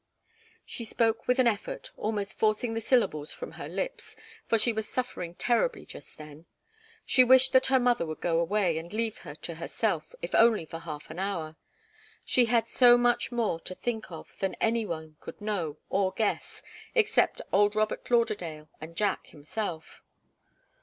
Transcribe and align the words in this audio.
She 0.65 0.83
spoke 0.83 1.27
with 1.27 1.37
an 1.37 1.45
effort, 1.45 1.91
almost 1.95 2.39
forcing 2.39 2.73
the 2.73 2.81
syllables 2.81 3.33
from 3.33 3.51
her 3.51 3.69
lips, 3.69 4.15
for 4.47 4.57
she 4.57 4.73
was 4.73 4.89
suffering 4.89 5.35
terribly 5.35 5.85
just 5.85 6.17
then. 6.17 6.47
She 7.05 7.23
wished 7.23 7.53
that 7.53 7.67
her 7.67 7.79
mother 7.79 8.03
would 8.07 8.19
go 8.19 8.39
away, 8.39 8.79
and 8.79 8.91
leave 8.91 9.19
her 9.19 9.35
to 9.35 9.53
herself, 9.53 10.15
if 10.23 10.33
only 10.33 10.65
for 10.65 10.79
half 10.79 11.11
an 11.11 11.19
hour. 11.19 11.55
She 12.25 12.45
had 12.45 12.67
so 12.67 12.97
much 12.97 13.31
more 13.31 13.59
to 13.59 13.75
think 13.75 14.09
of 14.11 14.33
than 14.39 14.55
any 14.55 14.87
one 14.87 15.17
could 15.19 15.39
know, 15.39 15.77
or 15.87 16.11
guess 16.11 16.63
except 16.95 17.39
old 17.53 17.75
Robert 17.75 18.09
Lauderdale 18.09 18.69
and 18.81 18.95
Jack 18.97 19.27
himself. 19.27 20.01